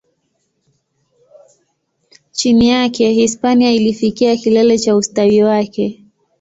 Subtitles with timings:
[2.31, 6.05] Chini yake, Hispania ilifikia kilele cha ustawi wake.